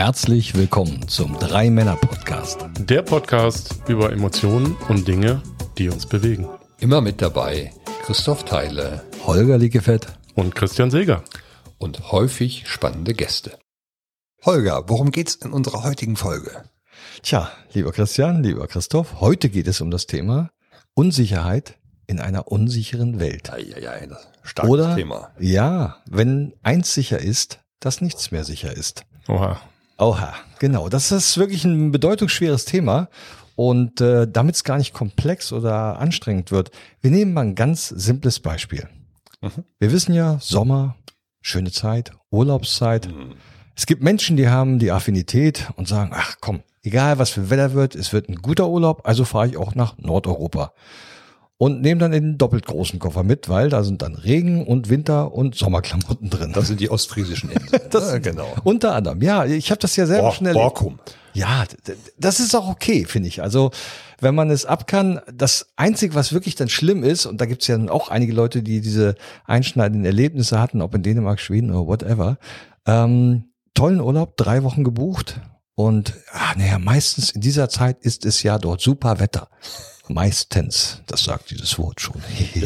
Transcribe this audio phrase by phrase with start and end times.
[0.00, 2.64] Herzlich willkommen zum Drei Männer Podcast.
[2.78, 5.42] Der Podcast über Emotionen und Dinge,
[5.76, 6.48] die uns bewegen.
[6.78, 7.74] Immer mit dabei
[8.06, 11.22] Christoph Theile Holger Lickefett Und Christian Seger.
[11.76, 13.58] und häufig spannende Gäste.
[14.42, 16.64] Holger, worum geht's in unserer heutigen Folge?
[17.22, 20.48] Tja, lieber Christian, lieber Christoph, heute geht es um das Thema
[20.94, 21.76] Unsicherheit
[22.06, 23.52] in einer unsicheren Welt.
[23.52, 25.30] Eieiei, das starkes Oder Thema.
[25.38, 29.04] ja, wenn eins sicher ist, dass nichts mehr sicher ist.
[29.28, 29.60] Oha.
[30.00, 30.88] Oha, genau.
[30.88, 33.08] Das ist wirklich ein bedeutungsschweres Thema.
[33.54, 36.70] Und äh, damit es gar nicht komplex oder anstrengend wird,
[37.02, 38.88] wir nehmen mal ein ganz simples Beispiel.
[39.78, 40.96] Wir wissen ja, Sommer,
[41.42, 43.08] schöne Zeit, Urlaubszeit.
[43.76, 47.74] Es gibt Menschen, die haben die Affinität und sagen, ach komm, egal was für Wetter
[47.74, 50.72] wird, es wird ein guter Urlaub, also fahre ich auch nach Nordeuropa.
[51.62, 55.34] Und nehmen dann den doppelt großen Koffer mit, weil da sind dann Regen und Winter
[55.34, 56.52] und Sommerklamotten drin.
[56.54, 57.82] Das sind die ostfriesischen Inseln.
[57.90, 58.46] Das- Ja, genau.
[58.64, 60.62] Unter anderem, ja, ich habe das ja selber Bor schon erlebt.
[60.64, 60.98] Borkum.
[61.34, 61.64] Ja,
[62.16, 63.42] das ist auch okay, finde ich.
[63.42, 63.72] Also,
[64.22, 67.60] wenn man es ab kann, das Einzige, was wirklich dann schlimm ist, und da gibt
[67.60, 71.86] es ja auch einige Leute, die diese einschneidenden Erlebnisse hatten, ob in Dänemark, Schweden oder
[71.86, 72.38] whatever,
[72.86, 75.42] ähm, tollen Urlaub, drei Wochen gebucht
[75.74, 79.48] und ah, naja, meistens in dieser Zeit ist es ja dort super Wetter.
[80.12, 82.16] Meistens, das sagt dieses Wort schon.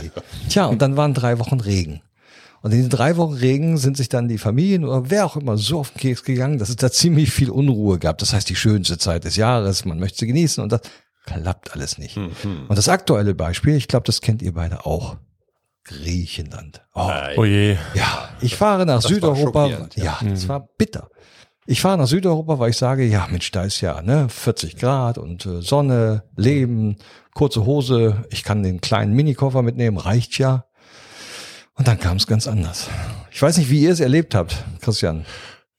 [0.49, 2.01] Tja, und dann waren drei Wochen Regen.
[2.63, 5.59] Und in den drei Wochen Regen sind sich dann die Familien oder wer auch immer
[5.59, 8.17] so auf den Keks gegangen, dass es da ziemlich viel Unruhe gab.
[8.19, 10.81] Das heißt, die schönste Zeit des Jahres, man möchte sie genießen und das
[11.27, 12.17] klappt alles nicht.
[12.17, 12.31] Mhm.
[12.69, 15.17] Und das aktuelle Beispiel, ich glaube, das kennt ihr beide auch.
[15.85, 16.81] Griechenland.
[16.95, 17.77] Oh, Oh je.
[17.95, 19.67] ja, ich fahre nach war Südeuropa.
[19.69, 21.11] schockierend, Ja, das war bitter.
[21.67, 25.17] Ich fahre nach Südeuropa, weil ich sage, ja, Mensch, da ist ja ne, 40 Grad
[25.17, 26.97] und äh, Sonne, Leben,
[27.33, 30.67] kurze Hose, ich kann den kleinen Minikoffer mitnehmen, reicht ja.
[31.75, 32.91] Und dann kam es ganz anders.
[33.33, 35.25] Ich weiß nicht, wie ihr es erlebt habt, Christian.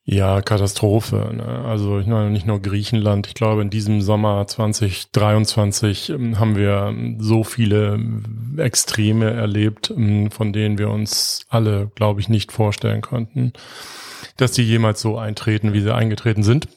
[0.08, 1.32] Ja, Katastrophe.
[1.36, 1.66] Ne?
[1.66, 3.26] Also ich meine, nicht nur Griechenland.
[3.28, 9.94] Ich glaube, in diesem Sommer 2023 ähm, haben wir ähm, so viele ähm, Extreme erlebt,
[10.32, 13.54] von denen wir uns alle, glaube ich, nicht vorstellen konnten,
[14.38, 16.68] dass die jemals so eintreten, wie sie eingetreten sind.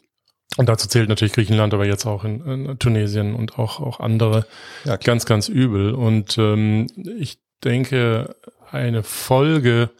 [0.56, 4.46] Und dazu zählt natürlich Griechenland, aber jetzt auch in, in Tunesien und auch, auch andere.
[4.84, 5.92] Ja, ganz, ganz übel.
[5.94, 6.86] Und ähm,
[7.18, 8.34] ich denke,
[8.70, 9.90] eine Folge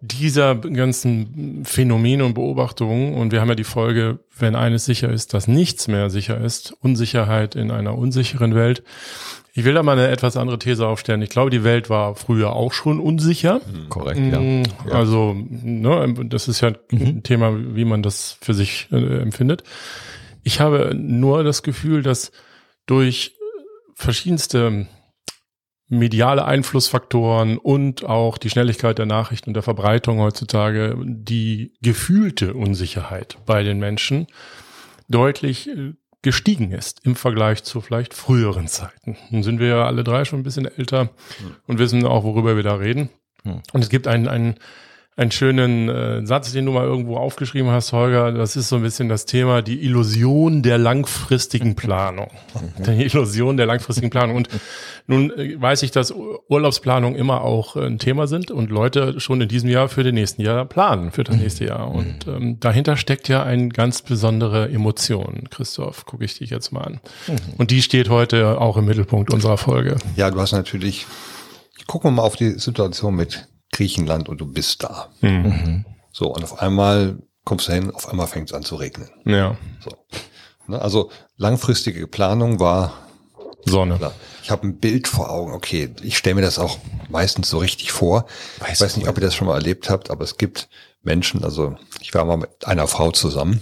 [0.00, 5.32] dieser ganzen Phänomene und Beobachtungen, und wir haben ja die Folge, wenn eines sicher ist,
[5.34, 8.82] dass nichts mehr sicher ist, Unsicherheit in einer unsicheren Welt.
[9.54, 11.22] Ich will da mal eine etwas andere These aufstellen.
[11.22, 13.62] Ich glaube, die Welt war früher auch schon unsicher.
[13.88, 14.62] Korrekt, Mm,
[14.92, 19.62] Also, ne, das ist ja ein Thema, wie man das für sich äh, empfindet.
[20.42, 22.32] Ich habe nur das Gefühl, dass
[22.84, 23.34] durch
[23.94, 24.86] verschiedenste
[25.88, 33.38] mediale Einflussfaktoren und auch die Schnelligkeit der Nachrichten und der Verbreitung heutzutage die gefühlte Unsicherheit
[33.46, 34.26] bei den Menschen
[35.08, 35.92] deutlich äh,
[36.22, 39.16] gestiegen ist im Vergleich zu vielleicht früheren Zeiten.
[39.30, 41.10] Nun sind wir ja alle drei schon ein bisschen älter
[41.68, 43.10] und wissen auch, worüber wir da reden.
[43.44, 43.60] Hm.
[43.72, 44.56] Und es gibt einen, einen,
[45.18, 48.32] einen schönen äh, Satz, den du mal irgendwo aufgeschrieben hast, Holger.
[48.32, 52.28] Das ist so ein bisschen das Thema, die Illusion der langfristigen Planung.
[52.86, 54.36] Die Illusion der langfristigen Planung.
[54.36, 54.50] Und
[55.06, 59.18] nun äh, weiß ich, dass Ur- Urlaubsplanung immer auch äh, ein Thema sind und Leute
[59.18, 61.90] schon in diesem Jahr für den nächsten Jahr planen, für das nächste Jahr.
[61.90, 65.44] Und ähm, dahinter steckt ja eine ganz besondere Emotion.
[65.50, 67.00] Christoph, gucke ich dich jetzt mal an.
[67.56, 69.96] Und die steht heute auch im Mittelpunkt unserer Folge.
[70.16, 71.06] Ja, du hast natürlich,
[71.86, 75.08] gucken wir mal auf die Situation mit Griechenland und du bist da.
[76.12, 79.08] So, und auf einmal kommst du hin, auf einmal fängt es an zu regnen.
[79.24, 79.90] Ja, So.
[80.66, 82.92] Ne, Also langfristige Planung war
[83.64, 83.96] Sonne.
[83.98, 84.12] Klar.
[84.42, 85.52] Ich habe ein Bild vor Augen.
[85.52, 86.78] Okay, ich stelle mir das auch
[87.08, 88.26] meistens so richtig vor.
[88.72, 90.68] ich weiß nicht, ob ihr das schon mal erlebt habt, aber es gibt
[91.02, 93.60] Menschen, also ich war mal mit einer Frau zusammen,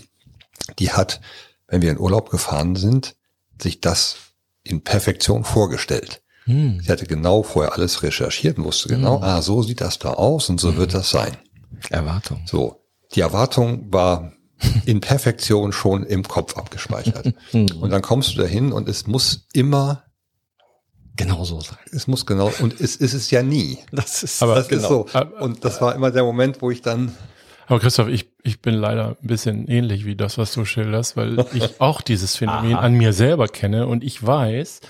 [0.78, 1.20] die hat,
[1.68, 3.16] wenn wir in Urlaub gefahren sind,
[3.60, 4.16] sich das
[4.62, 6.22] in Perfektion vorgestellt.
[6.44, 6.80] Hm.
[6.80, 10.48] Sie hatte genau vorher alles recherchiert und wusste genau, ah, so sieht das da aus
[10.50, 11.36] und so wird das sein.
[11.90, 12.42] Erwartung.
[12.46, 12.84] So,
[13.14, 14.32] die Erwartung war
[14.86, 17.34] in Perfektion schon im Kopf abgespeichert.
[17.52, 20.02] und dann kommst du dahin und es muss immer
[21.16, 21.78] Genau so sein.
[21.92, 23.78] Es muss genau, und es ist es ja nie.
[23.92, 25.06] Das ist Aber- Das ist so.
[25.38, 27.14] Und das war immer der Moment, wo ich dann,
[27.68, 31.46] Aber Christoph, ich, ich bin leider ein bisschen ähnlich wie das, was du schilderst, weil
[31.54, 34.80] ich auch dieses Phänomen an mir selber kenne und ich weiß,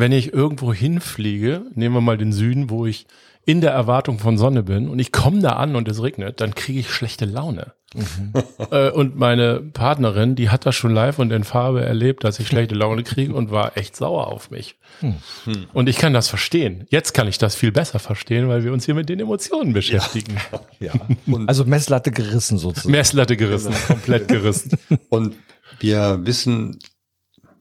[0.00, 3.06] wenn ich irgendwo hinfliege, nehmen wir mal den Süden, wo ich
[3.44, 6.54] in der Erwartung von Sonne bin und ich komme da an und es regnet, dann
[6.54, 7.72] kriege ich schlechte Laune.
[7.94, 8.32] Mhm.
[8.70, 12.46] Äh, und meine Partnerin, die hat das schon live und in Farbe erlebt, dass ich
[12.46, 14.76] schlechte Laune kriege und war echt sauer auf mich.
[15.00, 15.16] Mhm.
[15.72, 16.86] Und ich kann das verstehen.
[16.90, 20.36] Jetzt kann ich das viel besser verstehen, weil wir uns hier mit den Emotionen beschäftigen.
[20.78, 20.92] Ja.
[20.92, 21.40] ja.
[21.46, 22.92] also Messlatte gerissen sozusagen.
[22.92, 24.78] Messlatte gerissen, komplett gerissen.
[25.08, 25.34] Und
[25.80, 26.78] wir wissen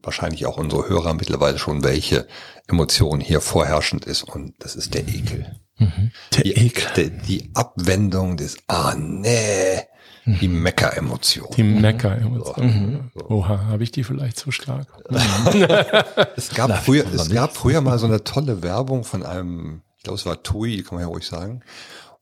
[0.04, 2.28] wahrscheinlich auch unsere Hörer mittlerweile schon, welche
[2.68, 4.24] Emotion hier vorherrschend ist.
[4.24, 5.60] Und das ist der Ekel.
[5.78, 6.12] Mhm.
[6.36, 6.88] Der die, Ekel.
[6.96, 9.82] Die, die Abwendung des Ah, nee.
[10.26, 11.48] Die Mecker-Emotion.
[11.56, 12.66] Die Mecker-Emotion.
[12.66, 13.12] Mhm.
[13.30, 14.88] Oha, habe ich die vielleicht zu stark?
[16.36, 20.20] es gab, früher, es gab früher mal so eine tolle Werbung von einem, ich glaube,
[20.20, 21.62] es war Tui, kann man ja ruhig sagen.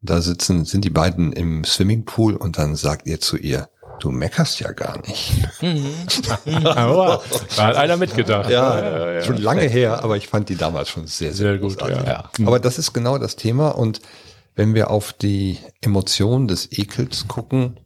[0.01, 3.67] Und da sitzen, sind die beiden im Swimmingpool und dann sagt ihr zu ihr,
[3.99, 5.33] Du meckerst ja gar nicht.
[6.63, 7.23] aber
[7.55, 8.49] da hat einer mitgedacht.
[8.49, 11.57] Ja, ja, ja, schon lange her, aber ich fand die damals schon sehr, sehr, sehr
[11.57, 11.81] gut.
[11.81, 12.29] Ja.
[12.45, 13.69] Aber das ist genau das Thema.
[13.69, 14.01] Und
[14.55, 17.77] wenn wir auf die Emotionen des Ekels gucken,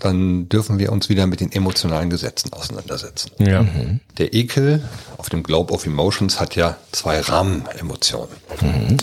[0.00, 3.30] dann dürfen wir uns wieder mit den emotionalen Gesetzen auseinandersetzen.
[3.38, 3.62] Ja.
[3.62, 4.00] Mhm.
[4.18, 4.82] Der Ekel
[5.18, 8.34] auf dem Globe of Emotions hat ja zwei Rahmenemotionen.
[8.60, 8.96] Mhm.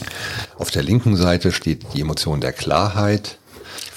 [0.57, 3.37] Auf der linken Seite steht die Emotion der Klarheit,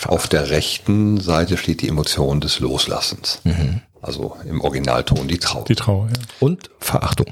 [0.07, 3.41] auf der rechten Seite steht die Emotion des Loslassens.
[3.45, 3.83] Mhm.
[4.03, 5.65] Also im Originalton die Trauer.
[5.65, 6.23] Die Trauer, ja.
[6.41, 7.27] Und Verachtung.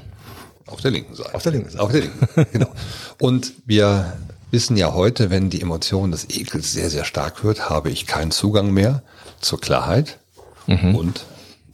[0.67, 1.33] Auf der linken Seite.
[1.33, 1.83] Auf der linken Seite.
[1.83, 2.71] Auf der linken, genau.
[3.19, 4.13] Und wir
[4.51, 8.31] wissen ja heute, wenn die Emotion des Ekels sehr, sehr stark wird, habe ich keinen
[8.31, 9.01] Zugang mehr
[9.41, 10.19] zur Klarheit
[10.67, 10.95] mhm.
[10.95, 11.25] und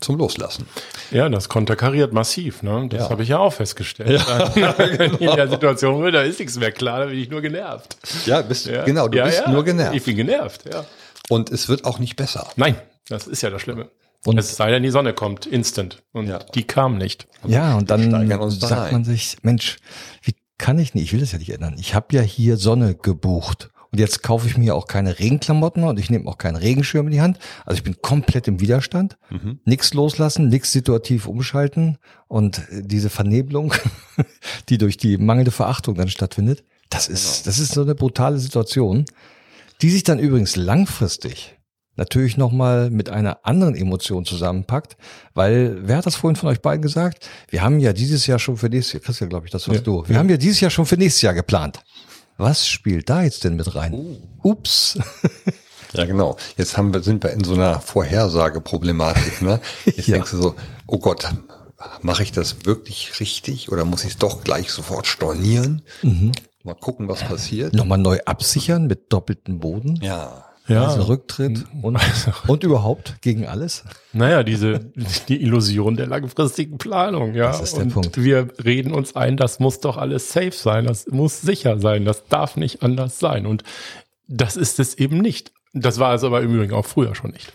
[0.01, 0.67] zum Loslassen.
[1.11, 2.63] Ja, das konterkariert massiv.
[2.63, 2.87] Ne?
[2.89, 3.09] Das ja.
[3.09, 4.23] habe ich ja auch festgestellt.
[4.55, 4.75] Ja.
[5.19, 7.97] in der Situation, da ist nichts mehr klar, da bin ich nur genervt.
[8.25, 8.83] Ja, bist, ja.
[8.83, 9.95] genau, du bist nur genervt.
[9.95, 10.85] Ich bin genervt, ja.
[11.29, 12.47] Und es wird auch nicht besser.
[12.55, 12.75] Nein,
[13.09, 13.89] das ist ja das Schlimme.
[14.25, 16.01] Und es sei denn, die Sonne kommt instant.
[16.11, 16.39] Und ja.
[16.39, 17.27] die kam nicht.
[17.45, 19.77] Ja, und dann sagt man sich, Mensch,
[20.23, 21.75] wie kann ich nicht, ich will das ja nicht ändern.
[21.79, 23.69] Ich habe ja hier Sonne gebucht.
[23.95, 27.13] Und jetzt kaufe ich mir auch keine Regenklamotten und ich nehme auch keinen Regenschirm in
[27.13, 27.39] die Hand.
[27.65, 29.17] Also ich bin komplett im Widerstand.
[29.29, 29.61] Mhm.
[29.63, 31.97] Nichts loslassen, nichts situativ umschalten.
[32.27, 33.73] Und diese Vernebelung,
[34.67, 37.45] die durch die mangelnde Verachtung dann stattfindet, das ist, genau.
[37.45, 39.05] das ist so eine brutale Situation,
[39.81, 41.55] die sich dann übrigens langfristig
[41.95, 44.97] natürlich nochmal mit einer anderen Emotion zusammenpackt,
[45.33, 47.29] weil, wer hat das vorhin von euch beiden gesagt?
[47.49, 49.85] Wir haben ja dieses Jahr schon für nächstes Jahr, Christian, glaube ich, das warst ja,
[49.85, 50.03] du.
[50.05, 50.19] Wir ja.
[50.19, 51.79] haben ja dieses Jahr schon für nächstes Jahr geplant.
[52.37, 53.93] Was spielt da jetzt denn mit rein?
[53.93, 54.17] Uh.
[54.43, 54.99] Ups.
[55.93, 56.35] Ja, genau.
[56.57, 59.41] Jetzt haben wir, sind wir in so einer Vorhersageproblematik.
[59.41, 59.61] Ne?
[59.85, 60.15] Jetzt ja.
[60.15, 60.55] denkst du so,
[60.87, 61.33] oh Gott,
[62.01, 65.83] mache ich das wirklich richtig oder muss ich es doch gleich sofort stornieren?
[66.01, 66.33] Mhm.
[66.63, 67.73] Mal gucken, was passiert.
[67.73, 69.99] Nochmal neu absichern mit doppeltem Boden.
[70.01, 70.45] Ja.
[70.67, 70.87] Ja.
[70.87, 71.97] Also Rücktritt und,
[72.47, 73.83] und überhaupt gegen alles.
[74.13, 74.79] Naja, diese,
[75.27, 77.47] die Illusion der langfristigen Planung, ja.
[77.47, 78.23] Das ist der und Punkt.
[78.23, 82.25] Wir reden uns ein, das muss doch alles safe sein, das muss sicher sein, das
[82.27, 83.45] darf nicht anders sein.
[83.45, 83.63] Und
[84.27, 85.51] das ist es eben nicht.
[85.73, 87.51] Das war es aber im Übrigen auch früher schon nicht.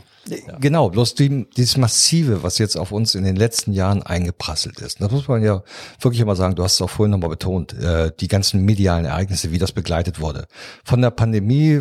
[0.61, 5.00] Genau, bloß die, dieses Massive, was jetzt auf uns in den letzten Jahren eingeprasselt ist.
[5.00, 5.62] Das muss man ja
[6.00, 9.50] wirklich immer sagen, du hast es auch vorhin nochmal betont, äh, die ganzen medialen Ereignisse,
[9.50, 10.46] wie das begleitet wurde.
[10.84, 11.81] Von der Pandemie,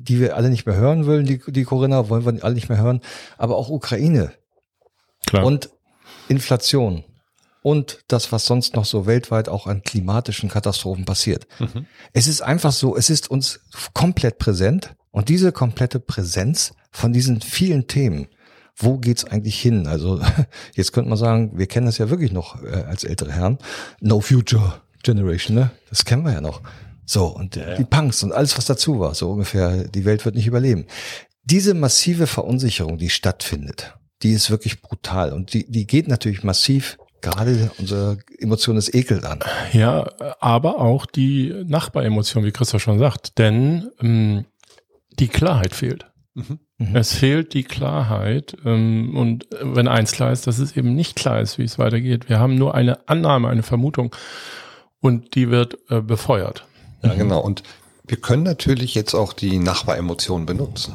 [0.00, 2.78] die wir alle nicht mehr hören wollen, die, die Corinna wollen wir alle nicht mehr
[2.78, 3.00] hören,
[3.36, 4.32] aber auch Ukraine.
[5.26, 5.44] Klar.
[5.44, 5.70] Und
[6.28, 7.04] Inflation.
[7.62, 11.46] Und das, was sonst noch so weltweit auch an klimatischen Katastrophen passiert.
[11.58, 11.86] Mhm.
[12.12, 13.60] Es ist einfach so, es ist uns
[13.94, 14.94] komplett präsent.
[15.10, 18.28] Und diese komplette Präsenz von diesen vielen Themen,
[18.76, 19.86] wo geht's eigentlich hin?
[19.86, 20.20] Also
[20.74, 23.58] jetzt könnte man sagen, wir kennen das ja wirklich noch äh, als ältere Herren.
[24.00, 25.70] No Future Generation, ne?
[25.90, 26.62] Das kennen wir ja noch.
[27.04, 27.76] So, und ja, ja.
[27.76, 30.86] die Punks und alles, was dazu war, so ungefähr, die Welt wird nicht überleben.
[31.44, 36.98] Diese massive Verunsicherung, die stattfindet, die ist wirklich brutal und die, die geht natürlich massiv
[37.20, 39.40] gerade unsere Emotion des Ekels an.
[39.72, 40.08] Ja,
[40.40, 44.44] aber auch die Nachbaremotion, wie Christoph schon sagt, denn ähm,
[45.18, 46.07] die Klarheit fehlt.
[46.38, 46.58] Mhm.
[46.78, 46.96] mhm.
[46.96, 48.56] Es fehlt die Klarheit.
[48.64, 52.28] Ähm, und wenn eins klar ist, dass es eben nicht klar ist, wie es weitergeht.
[52.28, 54.14] Wir haben nur eine Annahme, eine Vermutung
[55.00, 56.64] und die wird äh, befeuert.
[57.02, 57.18] Ja, mhm.
[57.18, 57.40] genau.
[57.40, 57.62] Und
[58.06, 60.94] wir können natürlich jetzt auch die Nachbaremotionen benutzen.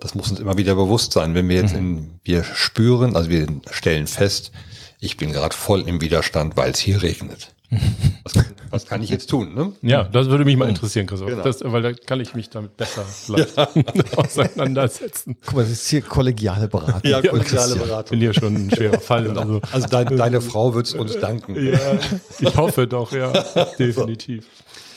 [0.00, 1.34] Das muss uns immer wieder bewusst sein.
[1.34, 1.78] Wenn wir jetzt mhm.
[1.78, 4.52] in, wir spüren, also wir stellen fest,
[4.98, 7.53] ich bin gerade voll im Widerstand, weil es hier regnet.
[7.70, 9.54] Was, was, kann ich jetzt tun?
[9.54, 9.72] Ne?
[9.82, 11.28] Ja, das würde mich mal interessieren, Christoph.
[11.28, 11.42] Genau.
[11.42, 13.68] Das, weil da kann ich mich damit besser ja.
[14.16, 15.36] auseinandersetzen.
[15.44, 17.10] Guck mal, das ist hier kollegiale Beratung.
[17.10, 18.10] Ja, kollegiale Beratung.
[18.10, 19.24] Bin hier schon ein schwerer Fall.
[19.24, 19.40] Genau.
[19.40, 21.54] Also, also dein, deine Frau wird es uns danken.
[21.54, 21.98] Ja,
[22.38, 23.32] ich hoffe doch, ja,
[23.78, 24.46] definitiv.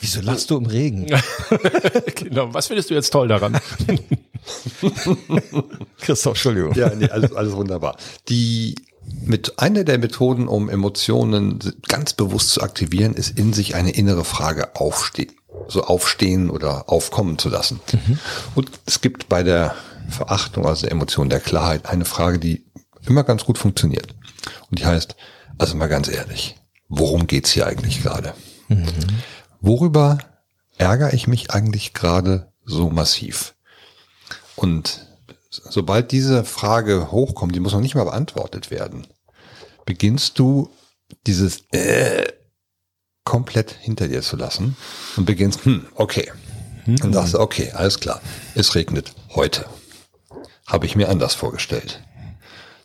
[0.00, 1.06] Wieso lachst du im Regen?
[2.14, 2.54] genau.
[2.54, 3.58] Was findest du jetzt toll daran?
[6.00, 6.74] Christoph, Entschuldigung.
[6.74, 7.96] Ja, nee, alles, alles wunderbar.
[8.28, 8.76] Die
[9.24, 14.24] mit einer der Methoden, um Emotionen ganz bewusst zu aktivieren, ist in sich eine innere
[14.24, 15.32] Frage aufstehen.
[15.68, 17.80] so aufstehen oder aufkommen zu lassen.
[18.54, 19.74] Und es gibt bei der
[20.08, 22.64] Verachtung, also der Emotion der Klarheit, eine Frage, die
[23.06, 24.14] immer ganz gut funktioniert.
[24.70, 25.16] Und die heißt,
[25.58, 26.56] also mal ganz ehrlich,
[26.88, 28.34] worum geht's hier eigentlich gerade?
[29.60, 30.18] Worüber
[30.76, 33.54] ärgere ich mich eigentlich gerade so massiv?
[34.56, 35.07] Und
[35.50, 39.06] sobald diese Frage hochkommt, die muss noch nicht mal beantwortet werden,
[39.86, 40.70] beginnst du
[41.26, 42.26] dieses äh,
[43.24, 44.76] komplett hinter dir zu lassen
[45.16, 46.30] und beginnst, hm, okay.
[47.02, 48.22] Und sagst okay, alles klar,
[48.54, 49.66] es regnet heute.
[50.66, 52.02] Habe ich mir anders vorgestellt.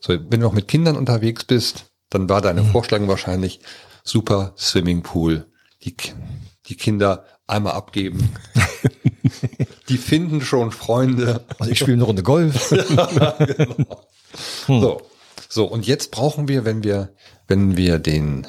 [0.01, 3.61] So, wenn du noch mit Kindern unterwegs bist, dann war deine Vorstellung wahrscheinlich
[4.03, 5.45] super Swimmingpool,
[5.83, 5.95] die,
[6.65, 8.35] die Kinder einmal abgeben.
[9.89, 11.45] die finden schon Freunde.
[11.59, 12.73] Also ich spiele eine Runde Golf.
[14.65, 14.99] So,
[15.47, 17.13] so und jetzt brauchen wir, wenn wir,
[17.47, 18.47] wenn wir den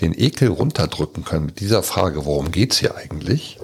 [0.00, 3.58] den Ekel runterdrücken können mit dieser Frage, worum geht's hier eigentlich,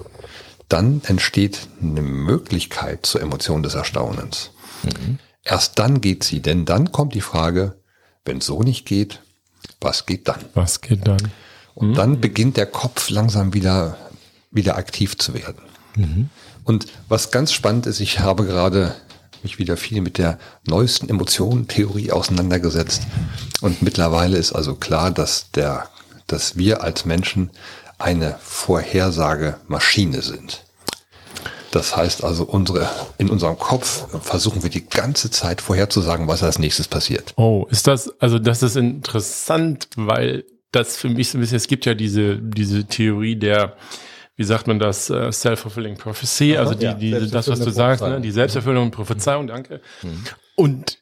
[0.68, 4.50] dann entsteht eine Möglichkeit zur Emotion des Erstaunens.
[5.42, 7.80] Erst dann geht sie, denn dann kommt die Frage,
[8.24, 9.20] wenn es so nicht geht,
[9.80, 10.44] was geht dann?
[10.54, 11.32] Was geht dann?
[11.74, 13.96] Und dann beginnt der Kopf langsam wieder,
[14.50, 15.62] wieder aktiv zu werden.
[16.64, 18.94] Und was ganz spannend ist, ich habe gerade
[19.42, 23.02] mich wieder viel mit der neuesten Emotionentheorie auseinandergesetzt.
[23.60, 25.88] Und mittlerweile ist also klar, dass der,
[26.26, 27.50] dass wir als Menschen
[27.98, 30.64] eine Vorhersagemaschine sind.
[31.70, 32.88] Das heißt also, unsere,
[33.18, 37.34] in unserem Kopf versuchen wir die ganze Zeit vorherzusagen, was als nächstes passiert.
[37.36, 41.66] Oh, ist das, also das ist interessant, weil das für mich so ein bisschen, es
[41.66, 43.76] gibt ja diese, diese Theorie der,
[44.38, 48.02] wie sagt man das, äh, self-fulfilling prophecy, also die, ja, die, das, was du sagst,
[48.02, 49.80] ne, die selbsterfüllende Prophezeiung, danke.
[50.54, 50.98] Und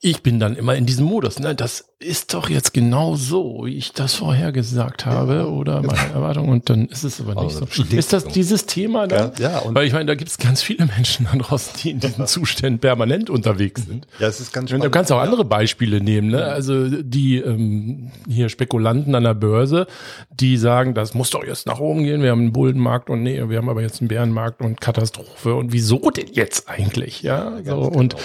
[0.00, 3.76] ich- bin dann immer in diesem Modus, ne, das ist doch jetzt genau so, wie
[3.76, 7.66] ich das vorher gesagt habe oder meine Erwartung und dann ist es aber nicht Also
[7.70, 7.96] so.
[7.96, 9.32] Ist das dieses Thema dann?
[9.38, 12.00] Ja, ja, Weil ich meine, da gibt es ganz viele Menschen da draußen, die in
[12.00, 14.06] diesen Zuständen permanent unterwegs sind.
[14.18, 16.44] Ja, es ist ganz Und du kannst auch andere Beispiele nehmen, ne?
[16.44, 19.86] Also die ähm, hier Spekulanten an der Börse,
[20.30, 22.20] die sagen, das muss doch jetzt nach oben gehen.
[22.22, 25.54] Wir haben einen Bullenmarkt und nee, wir haben aber jetzt einen Bärenmarkt und Katastrophe.
[25.54, 27.22] Und wieso denn jetzt eigentlich?
[27.22, 28.16] Ja, so und äh,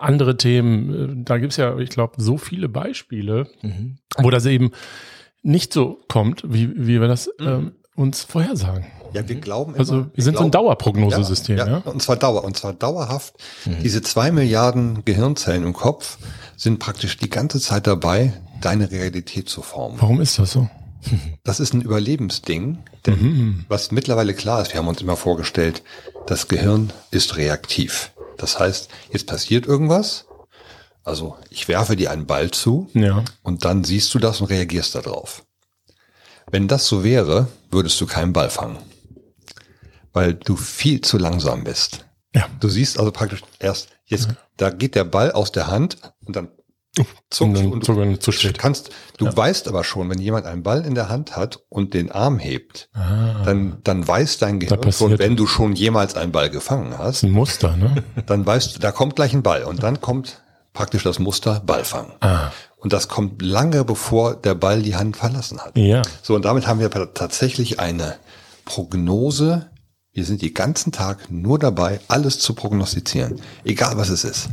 [0.00, 3.46] andere Themen, äh, da gibt's ja, ich glaube, so viele Beispiele,
[4.18, 4.72] wo das eben
[5.42, 8.86] nicht so kommt, wie, wie wir das ähm, uns vorhersagen.
[9.12, 11.66] Ja, wir glauben Also immer, wir sind so ein glauben- Dauerprognosesystem, ja.
[11.66, 13.34] ja, Und zwar Dauer, und zwar dauerhaft.
[13.82, 16.16] Diese zwei Milliarden Gehirnzellen im Kopf
[16.56, 18.32] sind praktisch die ganze Zeit dabei,
[18.62, 20.00] deine Realität zu formen.
[20.00, 20.68] Warum ist das so?
[21.44, 25.82] Das ist ein Überlebensding, denn was mittlerweile klar ist, wir haben uns immer vorgestellt,
[26.28, 28.12] das Gehirn ist reaktiv.
[28.38, 30.26] Das heißt, jetzt passiert irgendwas,
[31.04, 33.24] also ich werfe dir einen Ball zu Ja.
[33.42, 35.44] und dann siehst du das und reagierst darauf.
[36.50, 38.78] Wenn das so wäre, würdest du keinen Ball fangen,
[40.12, 42.04] weil du viel zu langsam bist.
[42.34, 42.46] Ja.
[42.60, 46.48] Du siehst also praktisch erst, jetzt, da geht der Ball aus der Hand und dann
[47.30, 48.58] zuckt Und und du zu spät.
[48.58, 52.12] kannst, du weißt aber schon, wenn jemand einen Ball in der Hand hat und den
[52.12, 53.42] Arm hebt, Ah.
[53.44, 57.30] dann, dann weiß dein Gehirn schon, wenn du schon jemals einen Ball gefangen hast, ein
[57.30, 58.02] Muster, ne?
[58.26, 60.42] dann weißt du, da kommt gleich ein Ball und dann kommt
[60.74, 62.12] praktisch das Muster Ballfang.
[62.20, 62.50] Ah.
[62.76, 65.76] Und das kommt lange bevor der Ball die Hand verlassen hat.
[65.78, 66.02] Ja.
[66.22, 68.16] So, und damit haben wir tatsächlich eine
[68.64, 69.66] Prognose.
[70.12, 73.40] Wir sind den ganzen Tag nur dabei, alles zu prognostizieren.
[73.64, 74.50] Egal was es ist.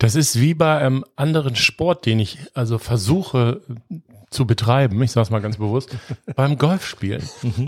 [0.00, 3.94] Das ist wie bei einem anderen Sport, den ich also versuche äh,
[4.30, 5.96] zu betreiben, ich sage es mal ganz bewusst,
[6.34, 7.22] beim Golfspielen.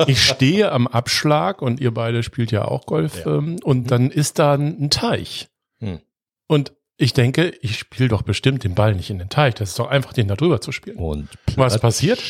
[0.09, 4.40] Ich stehe am Abschlag und ihr beide spielt ja auch Golf ähm, und dann ist
[4.40, 5.49] da ein ein Teich.
[5.78, 6.00] Hm.
[6.49, 9.54] Und ich denke, ich spiele doch bestimmt den Ball nicht in den Teich.
[9.54, 10.97] Das ist doch einfach, den da drüber zu spielen.
[10.97, 12.21] Und Was passiert?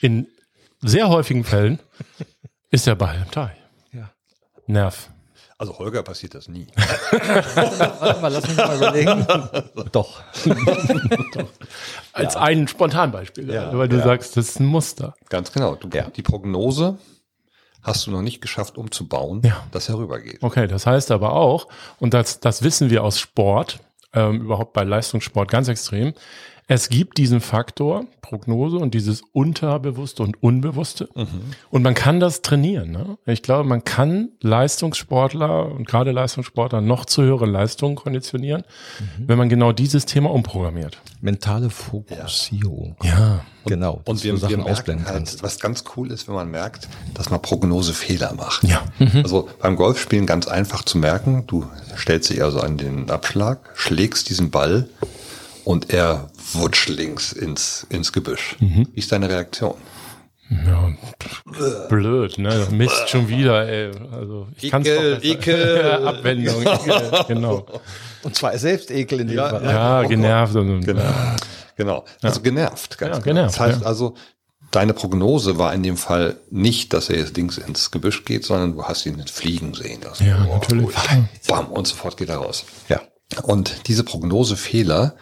[0.00, 0.26] In
[0.80, 1.78] sehr häufigen Fällen
[2.70, 3.58] ist der Ball im Teich.
[4.68, 4.72] Ja.
[4.74, 5.08] Nerv.
[5.60, 6.68] Also Holger passiert das nie.
[6.76, 9.26] Warte mal, lass mich mal überlegen.
[9.92, 10.20] Doch.
[12.12, 14.04] Als ein Spontanbeispiel, Ja, weil du ja.
[14.04, 15.14] sagst, das ist ein Muster.
[15.28, 15.74] Ganz genau.
[15.74, 16.04] Du, Ja.
[16.10, 16.98] Die Prognose
[17.82, 19.64] hast du noch nicht geschafft, umzubauen, Ja.
[19.72, 20.38] dass er rübergeht.
[20.42, 23.80] Okay, das heißt aber auch, und das, das wissen wir aus Sport,
[24.12, 26.12] ähm, überhaupt bei Leistungssport ganz extrem,
[26.70, 31.08] es gibt diesen Faktor Prognose und dieses Unterbewusste und Unbewusste.
[31.70, 32.90] Und man kann das trainieren.
[32.90, 33.16] Ne?
[33.24, 38.64] Ich glaube, man kann Leistungssportler und gerade Leistungssportler noch zu höheren Leistungen konditionieren,
[39.18, 40.98] wenn man genau dieses Thema umprogrammiert.
[41.22, 42.96] Mentale Fokussierung.
[43.02, 43.40] Ja.
[43.64, 44.02] Genau.
[44.04, 46.88] Und wir, du wir Sachen merken ausblenden halt, was ganz cool ist, wenn man merkt,
[47.14, 48.64] dass man Prognosefehler macht.
[48.64, 48.82] Ja.
[49.22, 54.28] Also beim Golfspielen ganz einfach zu merken, du stellst dich also an den Abschlag, schlägst
[54.30, 54.88] diesen Ball
[55.68, 58.56] und er wutscht links ins, ins Gebüsch.
[58.58, 59.74] Wie ist deine Reaktion?
[60.48, 60.96] Ja,
[61.90, 62.66] blöd, ne?
[62.70, 63.90] Mist schon wieder, ey.
[64.10, 65.22] Also ich doch besser.
[65.22, 65.82] Ekel.
[66.06, 67.66] Abwendung, Ekel, genau.
[68.22, 69.64] Und zwar Selbstekel in dem Ja, Fall.
[69.64, 70.56] Ja, genervt.
[70.56, 71.02] Und, Genau.
[71.76, 72.04] Genau.
[72.22, 73.24] Also genervt, ganz Ja, genau.
[73.24, 73.86] genervt, Das heißt ja.
[73.86, 74.14] also,
[74.70, 78.72] deine Prognose war in dem Fall nicht, dass er jetzt links ins Gebüsch geht, sondern
[78.72, 80.00] du hast ihn fliegen sehen.
[80.00, 80.88] Das, Ja, natürlich.
[81.46, 82.64] Bam, und sofort geht er raus.
[82.88, 83.02] Ja.
[83.42, 85.14] Und diese Prognosefehler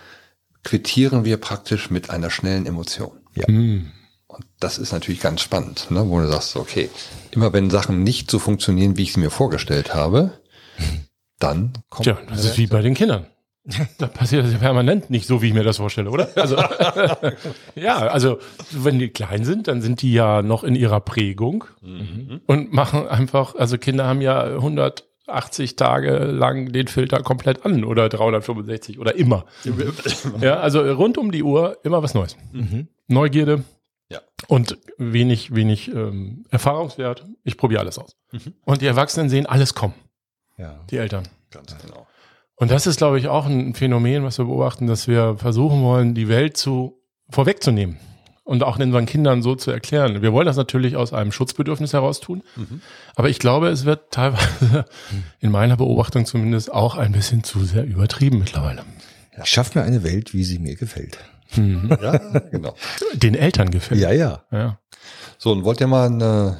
[0.66, 3.12] quittieren wir praktisch mit einer schnellen Emotion.
[3.46, 3.92] Hm.
[4.26, 6.08] Und das ist natürlich ganz spannend, ne?
[6.08, 6.90] wo du sagst, okay,
[7.30, 10.32] immer wenn Sachen nicht so funktionieren, wie ich sie mir vorgestellt habe,
[11.38, 13.26] dann kommt Tja, das ist wie bei den Kindern.
[13.98, 16.28] Da passiert das ja permanent nicht so, wie ich mir das vorstelle, oder?
[16.36, 16.56] Also,
[17.74, 18.38] ja, also
[18.70, 21.64] wenn die klein sind, dann sind die ja noch in ihrer Prägung
[22.46, 24.60] und machen einfach, also Kinder haben ja
[25.26, 29.44] 180 Tage lang den Filter komplett an oder 365 oder immer.
[30.40, 32.36] Ja, also rund um die Uhr immer was Neues.
[33.08, 33.64] Neugierde
[34.10, 34.20] Ja.
[34.48, 37.26] und wenig, wenig ähm, Erfahrungswert.
[37.44, 38.16] Ich probiere alles aus.
[38.64, 39.94] Und die Erwachsenen sehen alles kommen,
[40.58, 40.80] ja.
[40.90, 41.26] die Eltern.
[41.50, 42.06] ganz genau.
[42.58, 46.14] Und das ist, glaube ich, auch ein Phänomen, was wir beobachten, dass wir versuchen wollen,
[46.14, 47.98] die Welt zu vorwegzunehmen
[48.46, 50.22] und auch unseren Kindern so zu erklären.
[50.22, 52.42] Wir wollen das natürlich aus einem Schutzbedürfnis heraus tun,
[53.16, 54.86] aber ich glaube, es wird teilweise
[55.40, 58.84] in meiner Beobachtung zumindest auch ein bisschen zu sehr übertrieben mittlerweile.
[59.42, 61.18] Ich schaffe mir eine Welt, wie sie mir gefällt.
[61.56, 62.16] Ja,
[62.50, 62.74] genau.
[63.14, 64.00] Den Eltern gefällt.
[64.00, 64.44] Ja, ja.
[64.50, 64.78] ja.
[65.38, 66.56] So, und wollt ihr mal eine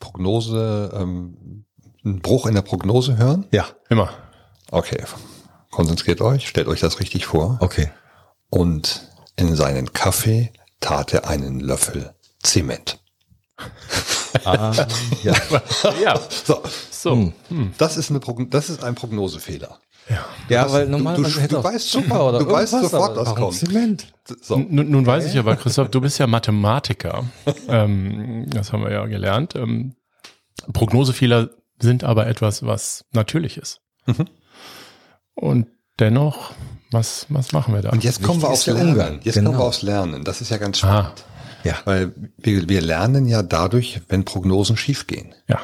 [0.00, 1.64] Prognose, ähm,
[2.04, 3.46] einen Bruch in der Prognose hören?
[3.52, 4.10] Ja, Immer.
[4.70, 5.02] Okay,
[5.70, 7.58] konzentriert euch, stellt euch das richtig vor.
[7.60, 7.90] okay.
[8.50, 10.52] Und in seinen Kaffee
[10.84, 13.00] tat er einen Löffel Zement.
[14.44, 14.72] Ah,
[15.22, 15.32] ja.
[16.02, 17.32] Ja, So, so.
[17.78, 19.78] das ist, eine Progn das ist ein Prognosefehler.
[20.48, 23.16] ja, weil du- normalerweise du- hätte du auch weißt sofort- oder du weißt irgendwas, sofort,
[23.16, 23.54] was kommt.
[23.54, 24.12] Zement.
[24.42, 27.24] So, Nun, nun weiß ich aber, Christoph, du bist ja Mathematiker.
[27.68, 29.54] ähm, das haben wir ja gelernt.
[29.54, 29.94] Ähm,
[30.72, 31.50] Prognosefehler
[31.80, 33.80] sind aber etwas, was natürlich ist.
[34.06, 34.26] Mhm.
[35.34, 35.66] Und
[35.98, 36.52] dennoch,
[36.90, 37.90] was, was machen wir da?
[37.90, 38.90] und jetzt kommen wir Wichtig aufs ist der Lernen.
[38.92, 39.20] Umgang.
[39.22, 39.50] Jetzt Genau.
[39.50, 40.24] kommen wir aufs Lernen.
[40.24, 41.24] Das ist ja ganz Ah, spannend.
[41.64, 41.74] Ja.
[41.84, 45.34] Weil wir, wir lernen ja dadurch, wenn Prognosen schiefgehen.
[45.48, 45.58] ja.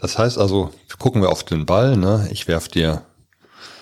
[0.00, 2.28] Das heißt also, gucken wir auf den Ball, ne?
[2.30, 3.02] ich werf dir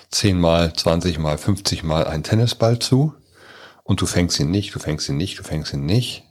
[0.09, 3.13] 10 mal, 20 mal, 50 mal einen Tennisball zu
[3.83, 6.23] und du fängst ihn nicht, du fängst ihn nicht, du fängst ihn nicht.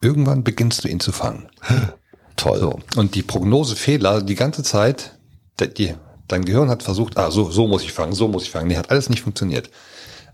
[0.00, 1.48] Irgendwann beginnst du ihn zu fangen.
[2.36, 2.60] Toll.
[2.60, 2.78] So.
[2.96, 5.18] Und die Prognosefehler die ganze Zeit,
[5.76, 5.94] die,
[6.28, 8.68] dein Gehirn hat versucht, ah, so, so muss ich fangen, so muss ich fangen.
[8.68, 9.70] Nee, hat alles nicht funktioniert.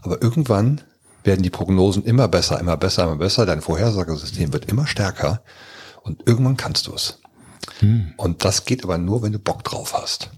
[0.03, 0.81] Aber irgendwann
[1.25, 3.47] werden die Prognosen immer besser, immer besser, immer besser.
[3.47, 5.43] Dein Vorhersagesystem wird immer stärker
[6.03, 7.21] und irgendwann kannst du es.
[8.17, 10.31] Und das geht aber nur, wenn du Bock drauf hast.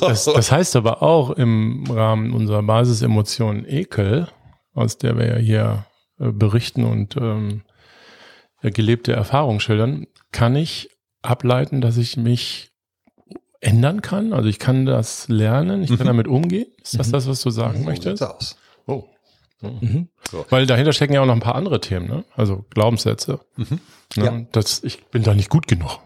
[0.00, 4.28] Das, das heißt aber auch im Rahmen unserer Basisemotion Ekel,
[4.74, 5.86] aus der wir ja hier
[6.20, 7.62] äh, berichten und ähm,
[8.62, 10.90] gelebte Erfahrungen schildern, kann ich
[11.22, 12.70] ableiten, dass ich mich
[13.60, 14.32] ändern kann.
[14.32, 16.66] Also ich kann das lernen, ich kann damit umgehen.
[16.82, 18.18] Ist das das, was du sagen So möchtest?
[18.18, 18.56] sieht's aus.
[18.86, 19.04] Oh.
[19.60, 20.08] Mhm.
[20.50, 22.24] Weil dahinter stecken ja auch noch ein paar andere Themen, ne?
[22.36, 23.40] Also Glaubenssätze.
[23.56, 23.66] Ne?
[24.16, 24.40] Ja.
[24.52, 25.98] Das, ich bin da nicht gut genug.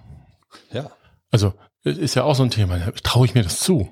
[0.73, 0.91] Ja.
[1.31, 1.53] Also
[1.85, 2.79] ist ja auch so ein Thema.
[3.03, 3.91] Traue ich mir das zu?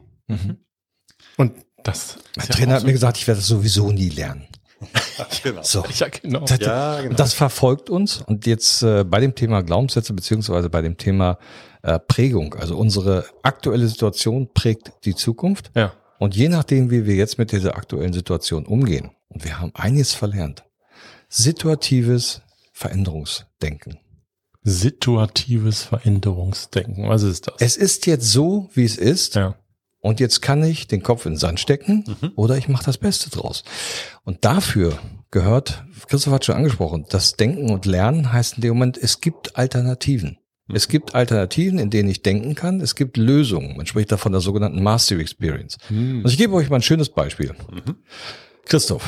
[1.37, 1.53] Und
[1.85, 4.47] das Mein ja Trainer auch hat so- mir gesagt, ich werde das sowieso nie lernen.
[5.43, 5.63] Genau.
[5.63, 5.85] So.
[5.97, 6.41] Ja, genau.
[6.41, 7.15] Das, Ja, genau.
[7.15, 11.39] das verfolgt uns und jetzt äh, bei dem Thema Glaubenssätze beziehungsweise bei dem Thema
[11.83, 12.55] äh, Prägung.
[12.55, 15.93] Also unsere aktuelle Situation prägt die Zukunft Ja.
[16.19, 20.13] und je nachdem, wie wir jetzt mit dieser aktuellen Situation umgehen, und wir haben einiges
[20.15, 20.65] verlernt,
[21.29, 23.99] situatives Veränderungsdenken.
[24.63, 27.09] Situatives Veränderungsdenken.
[27.09, 27.55] Was ist das?
[27.61, 29.35] Es ist jetzt so, wie es ist.
[29.35, 29.55] ja.
[30.03, 33.29] Und jetzt kann ich den Kopf in den Sand stecken oder ich mache das Beste
[33.29, 33.65] draus.
[34.25, 34.99] Und dafür
[35.31, 39.57] gehört, Christoph hat schon angesprochen, das Denken und Lernen heißt in dem Moment, es gibt
[39.57, 40.39] Alternativen.
[40.75, 42.81] Es gibt Alternativen, in denen ich denken kann.
[42.81, 43.77] Es gibt Lösungen.
[43.77, 45.79] Man spricht da von der sogenannten Mastery Experience.
[45.89, 46.21] Hm.
[46.25, 47.55] Also ich gebe euch mal ein schönes Beispiel.
[48.67, 49.05] Christoph,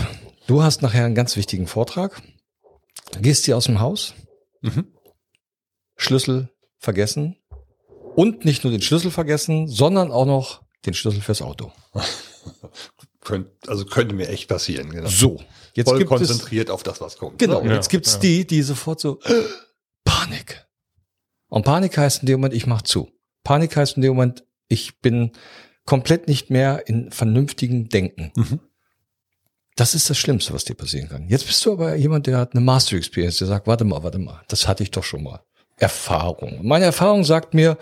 [0.47, 2.21] du hast nachher einen ganz wichtigen Vortrag.
[3.21, 4.15] Gehst hier aus dem Haus,
[4.63, 4.87] Mhm.
[5.97, 6.49] Schlüssel
[6.79, 7.37] vergessen
[8.15, 11.73] und nicht nur den Schlüssel vergessen, sondern auch noch den Schlüssel fürs Auto.
[13.25, 14.91] Könnt, also könnte mir echt passieren.
[14.91, 15.09] Genau.
[15.09, 15.41] So,
[15.75, 17.39] jetzt Voll gibt es konzentriert auf das, was kommt.
[17.39, 18.19] genau, Ja, jetzt gibt's ja.
[18.21, 19.21] die, die sofort so
[20.05, 20.62] Panik.
[21.53, 23.11] Und Panik heißt in dem Moment, ich mach zu.
[23.45, 25.33] Panik heißt in dem Moment, ich bin
[25.85, 28.33] komplett nicht mehr in vernünftigem Denken.
[28.35, 28.61] Mhm.
[29.77, 31.29] Das ist das Schlimmste, was dir passieren kann.
[31.29, 34.19] Jetzt bist du aber jemand, der hat eine Master Experience, der sagt, warte mal, warte
[34.19, 35.41] mal, das hatte ich doch schon mal.
[35.77, 36.61] Erfahrung.
[36.63, 37.77] Meine Erfahrung sagt mir,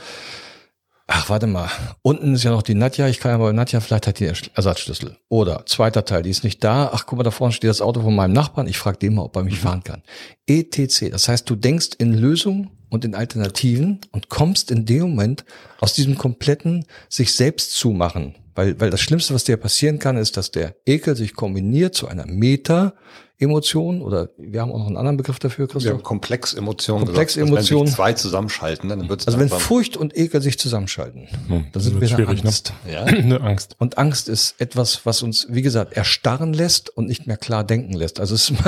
[1.06, 1.70] ach, warte mal,
[2.02, 5.16] unten ist ja noch die Nadja, ich kann ja bei Nadja, vielleicht hat die Ersatzschlüssel.
[5.28, 8.00] Oder zweiter Teil, die ist nicht da, ach, guck mal, da vorne steht das Auto
[8.00, 9.68] von meinem Nachbarn, ich frage den mal, ob er mich mhm.
[9.68, 10.02] fahren kann.
[10.48, 15.44] ETC, das heißt, du denkst in Lösungen und in Alternativen und kommst in dem Moment
[15.80, 18.34] aus diesem kompletten sich selbst zumachen.
[18.54, 22.08] Weil, weil das Schlimmste, was dir passieren kann, ist, dass der Ekel sich kombiniert zu
[22.08, 22.94] einer Meta-
[23.40, 25.96] Emotion oder wir haben auch noch einen anderen Begriff dafür, Christoph.
[25.96, 27.06] Ja, Komplexemotionen.
[27.06, 27.86] Komplexemotionen.
[27.86, 31.98] Wenn zwei zusammenschalten, dann wird's Also wenn Furcht und Ekel sich zusammenschalten, hm, dann sind
[31.98, 32.74] wir schwierig, Angst.
[32.84, 32.92] Ne?
[32.92, 33.04] Ja?
[33.04, 33.76] eine Angst.
[33.78, 37.94] Und Angst ist etwas, was uns, wie gesagt, erstarren lässt und nicht mehr klar denken
[37.94, 38.20] lässt.
[38.20, 38.58] Also es ist,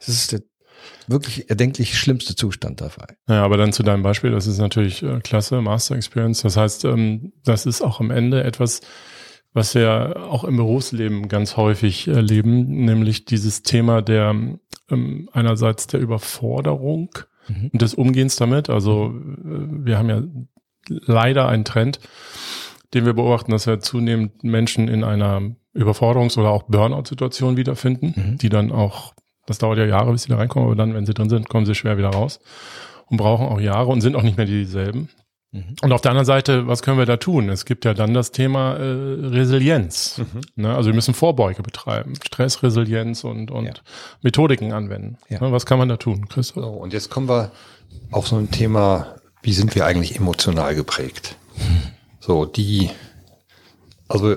[0.00, 0.40] es ist der
[1.08, 3.06] wirklich erdenklich schlimmste Zustand dabei.
[3.28, 6.42] Ja, aber dann zu deinem Beispiel, das ist natürlich äh, klasse, Master Experience.
[6.42, 8.80] Das heißt, ähm, das ist auch am Ende etwas,
[9.52, 14.34] was wir auch im Berufsleben ganz häufig erleben, nämlich dieses Thema der
[14.90, 17.10] ähm, einerseits der Überforderung
[17.48, 17.70] mhm.
[17.72, 18.70] und des Umgehens damit.
[18.70, 20.22] Also äh, wir haben ja
[20.88, 22.00] leider einen Trend,
[22.94, 28.38] den wir beobachten, dass wir zunehmend Menschen in einer Überforderungs- oder auch Burnout-Situation wiederfinden, mhm.
[28.38, 29.14] die dann auch,
[29.46, 31.66] das dauert ja Jahre, bis sie da reinkommen, aber dann, wenn sie drin sind, kommen
[31.66, 32.40] sie schwer wieder raus
[33.06, 35.08] und brauchen auch Jahre und sind auch nicht mehr dieselben.
[35.52, 35.76] Mhm.
[35.82, 37.48] Und auf der anderen Seite, was können wir da tun?
[37.48, 38.82] Es gibt ja dann das Thema äh,
[39.28, 40.18] Resilienz.
[40.18, 40.62] Mhm.
[40.62, 40.74] Ne?
[40.74, 43.72] Also wir müssen Vorbeuge betreiben, Stressresilienz und, und ja.
[44.22, 45.18] Methodiken anwenden.
[45.28, 45.40] Ja.
[45.40, 45.52] Ne?
[45.52, 46.64] Was kann man da tun, Christoph?
[46.64, 47.52] So, und jetzt kommen wir
[48.10, 51.36] auf so ein Thema, wie sind wir eigentlich emotional geprägt?
[52.20, 52.90] So, die,
[54.08, 54.36] also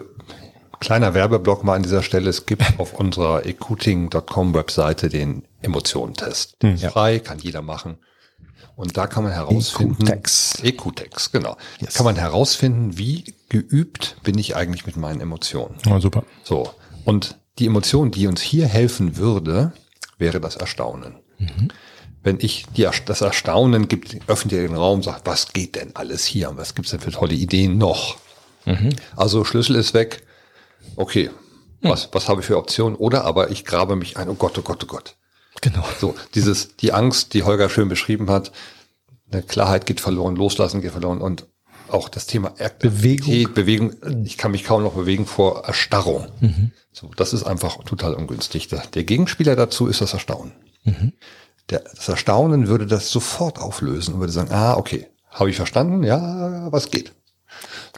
[0.79, 2.29] kleiner Werbeblock mal an dieser Stelle.
[2.29, 6.57] Es gibt auf unserer ecuting.com Webseite den Emotionentest.
[6.61, 6.77] Hm.
[6.77, 7.97] Frei, kann jeder machen.
[8.75, 10.07] Und da kann man herausfinden.
[10.07, 10.63] EQTEX.
[10.63, 11.57] EQTEX, genau.
[11.81, 11.95] Yes.
[11.95, 15.75] Kann man herausfinden, wie geübt bin ich eigentlich mit meinen Emotionen.
[15.85, 16.23] Ja, super.
[16.43, 16.73] So.
[17.03, 19.73] Und die Emotion, die uns hier helfen würde,
[20.17, 21.15] wäre das Erstaunen.
[21.39, 21.67] Mhm.
[22.23, 26.25] Wenn ich die, das Erstaunen gibt, öffnet ihr den Raum, sagt, was geht denn alles
[26.25, 26.51] hier?
[26.55, 28.17] Was gibt's denn für tolle Ideen noch?
[28.65, 28.91] Mhm.
[29.15, 30.23] Also Schlüssel ist weg.
[30.99, 31.29] Okay.
[31.81, 31.89] Mhm.
[31.89, 32.95] Was, was habe ich für Optionen?
[32.95, 35.15] Oder aber ich grabe mich ein, oh Gott, oh Gott, oh Gott.
[35.61, 35.85] Genau.
[35.99, 38.51] So, dieses, die Angst, die Holger schön beschrieben hat,
[39.31, 41.45] eine Klarheit geht verloren, Loslassen geht verloren und
[41.87, 43.53] auch das Thema Bewegung.
[43.53, 43.93] Bewegung,
[44.25, 46.27] ich kann mich kaum noch bewegen vor Erstarrung.
[46.41, 46.71] Mhm.
[46.91, 48.67] So, das ist einfach total ungünstig.
[48.67, 50.51] Der Gegenspieler dazu ist das Erstaunen.
[50.83, 51.13] Mhm.
[51.69, 56.03] Der, das Erstaunen würde das sofort auflösen und würde sagen, ah, okay, habe ich verstanden,
[56.03, 57.13] ja, was geht.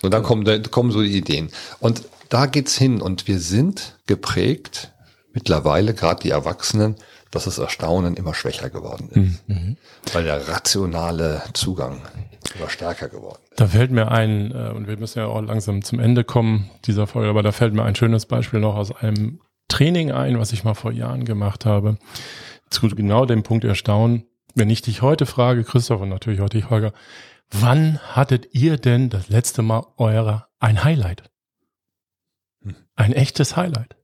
[0.01, 1.49] Und dann kommen, dann kommen so die Ideen.
[1.79, 4.91] Und da geht's hin und wir sind geprägt,
[5.33, 6.95] mittlerweile, gerade die Erwachsenen,
[7.31, 9.47] dass das Erstaunen immer schwächer geworden ist.
[9.47, 9.77] Mhm.
[10.11, 12.01] Weil der rationale Zugang
[12.55, 13.59] immer stärker geworden ist.
[13.59, 17.07] Da fällt mir ein, äh, und wir müssen ja auch langsam zum Ende kommen dieser
[17.07, 20.65] Folge, aber da fällt mir ein schönes Beispiel noch aus einem Training ein, was ich
[20.65, 21.97] mal vor Jahren gemacht habe.
[22.69, 24.25] Zu genau dem Punkt Erstaunen.
[24.53, 26.91] Wenn ich dich heute frage, Christoph und natürlich heute ich, Holger,
[27.51, 31.29] wann hattet ihr denn das letzte Mal eurer ein Highlight?
[32.63, 32.75] Hm.
[32.95, 33.95] Ein echtes Highlight?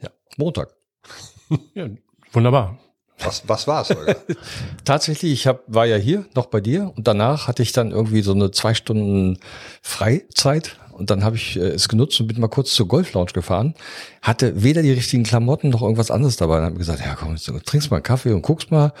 [0.00, 0.74] Ja, Montag.
[1.74, 1.88] ja,
[2.32, 2.78] Wunderbar.
[3.20, 3.88] Was, was war's?
[4.84, 8.22] Tatsächlich, ich hab, war ja hier noch bei dir und danach hatte ich dann irgendwie
[8.22, 9.38] so eine zwei Stunden
[9.82, 13.32] Freizeit und dann habe ich äh, es genutzt und bin mal kurz zur Golf Lounge
[13.32, 13.74] gefahren.
[14.22, 16.58] Hatte weder die richtigen Klamotten noch irgendwas anderes dabei.
[16.58, 18.92] Und habe gesagt, ja komm, trinkst mal einen Kaffee und guckst mal.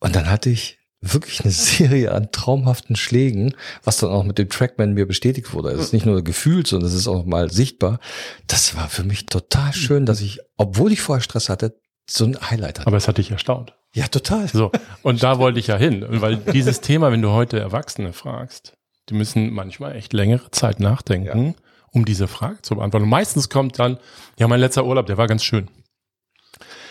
[0.00, 0.78] Und dann hatte ich
[1.14, 5.70] wirklich eine Serie an traumhaften Schlägen, was dann auch mit dem Trackman mir bestätigt wurde.
[5.70, 8.00] Es ist nicht nur gefühlt, sondern es ist auch mal sichtbar.
[8.46, 12.38] Das war für mich total schön, dass ich, obwohl ich vorher Stress hatte, so ein
[12.40, 12.86] Highlight hat.
[12.86, 13.74] Aber es hat dich erstaunt.
[13.92, 14.46] Ja, total.
[14.48, 14.70] So.
[15.02, 18.76] Und da wollte ich ja hin, weil dieses Thema, wenn du heute Erwachsene fragst,
[19.08, 21.54] die müssen manchmal echt längere Zeit nachdenken, ja.
[21.92, 23.04] um diese Frage zu beantworten.
[23.04, 23.98] Und meistens kommt dann,
[24.38, 25.68] ja, mein letzter Urlaub, der war ganz schön.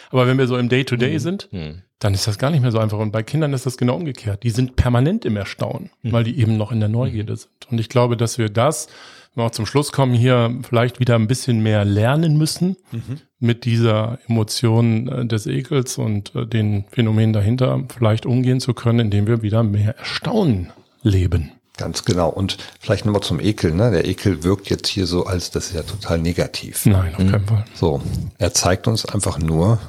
[0.09, 1.19] Aber wenn wir so im Day-to-Day -Day mhm.
[1.19, 1.81] sind, mhm.
[1.99, 2.99] Dann ist das gar nicht mehr so einfach.
[2.99, 4.43] Und bei Kindern ist das genau umgekehrt.
[4.43, 6.11] Die sind permanent im Erstaunen, mhm.
[6.11, 7.37] weil die eben noch in der Neugierde mhm.
[7.37, 7.71] sind.
[7.71, 8.87] Und ich glaube, dass wir das
[9.35, 13.19] wenn wir auch zum Schluss kommen, hier vielleicht wieder ein bisschen mehr lernen müssen mhm.
[13.39, 18.99] mit dieser Emotion äh, des Ekels und äh, den Phänomenen dahinter vielleicht umgehen zu können,
[18.99, 20.71] indem wir wieder mehr Erstaunen
[21.03, 21.51] leben.
[21.77, 22.29] Ganz genau.
[22.29, 23.73] Und vielleicht nochmal zum Ekel.
[23.73, 23.91] Ne?
[23.91, 26.85] Der Ekel wirkt jetzt hier so, als das ist ja total negativ.
[26.85, 27.65] Nein, auf keinen Fall.
[27.73, 28.01] So,
[28.37, 29.79] er zeigt uns einfach nur,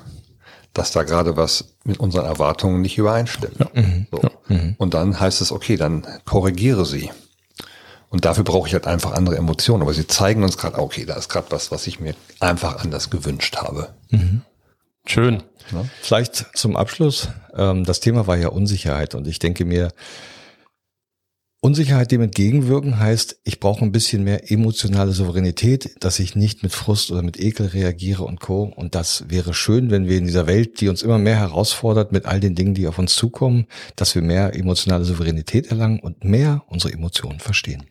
[0.76, 3.58] dass da gerade was mit unseren Erwartungen nicht übereinstimmt.
[3.58, 3.70] Ja.
[4.10, 4.22] So.
[4.22, 4.30] Ja.
[4.48, 4.74] Mhm.
[4.78, 7.10] Und dann heißt es, okay, dann korrigiere sie.
[8.10, 9.82] Und dafür brauche ich halt einfach andere Emotionen.
[9.82, 13.10] Aber sie zeigen uns gerade, okay, da ist gerade was, was ich mir einfach anders
[13.10, 13.88] gewünscht habe.
[14.10, 14.42] Mhm.
[15.06, 15.42] Schön.
[15.72, 15.84] Ja.
[16.02, 17.28] Vielleicht zum Abschluss.
[17.54, 19.14] Ähm, das Thema war ja Unsicherheit.
[19.14, 19.88] Und ich denke mir,
[21.66, 26.72] Unsicherheit dem entgegenwirken heißt, ich brauche ein bisschen mehr emotionale Souveränität, dass ich nicht mit
[26.72, 28.72] Frust oder mit Ekel reagiere und co.
[28.76, 32.24] Und das wäre schön, wenn wir in dieser Welt, die uns immer mehr herausfordert mit
[32.24, 36.62] all den Dingen, die auf uns zukommen, dass wir mehr emotionale Souveränität erlangen und mehr
[36.68, 37.82] unsere Emotionen verstehen.